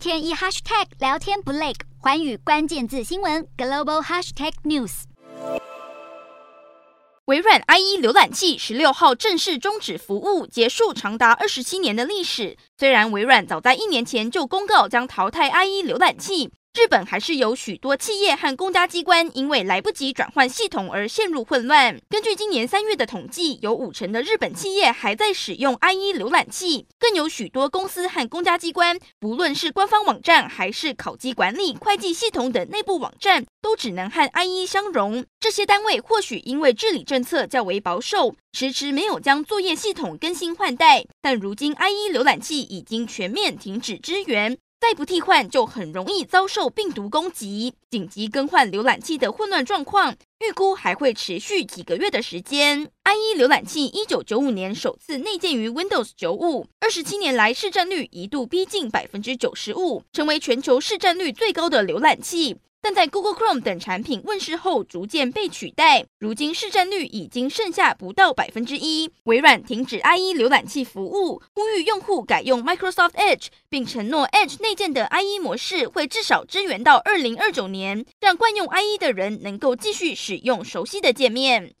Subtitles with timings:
[0.00, 5.02] 天一 hashtag 聊天不累，环宇关键字新闻 global hashtag news。
[7.26, 12.56] 微软 IE 浏览器十六号正式终止服务，结束长达二十七年的历史。
[12.78, 16.50] 虽然微软早在一年前就公告将淘汰 IE 浏览器。
[16.72, 22.00] 日本还是有许多企业和公家机关因为来不及转换系统而陷入混乱。
[22.08, 35.24] 根据今年三月的统计，有五成的日本企业还在使用 IE 浏览器，更有许多公司和公家机关，不论是官方网站还是考绩管理、会计系统等内部网站，都只能和 IE 相容。
[35.40, 41.04] 这些单位或许因为治理政策较为保守，迟迟没有将作业系统更新换代。
[41.20, 44.56] 但如今 IE 浏览器已经全面停止支援。
[44.80, 47.74] 再不替换，就很容易遭受病毒攻击。
[47.90, 52.90] 紧急更换浏览器的混乱状况，预估还会持续几个月的时间。
[53.04, 62.56] IE 浏览器一九九五年首次内建于 Windows 九五，二十七年来市占率一度逼近百分之九十五，成为全球市占率最高的浏览器。
[62.82, 66.06] 但在 Google Chrome 等产品问世后，逐渐被取代。
[66.18, 69.10] 如今市占率已经剩下不到百分之一。
[69.24, 81.74] 微软停止 IE 浏览器服务，呼吁用户改用 Microsoft Edge，并承诺 Edge 内建的 IE 模式会至少支援到二零二九年，让惯用 IE 的人能够继续使用熟悉的界面。